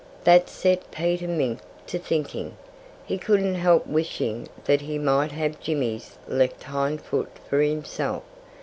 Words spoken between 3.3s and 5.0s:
help wishing that he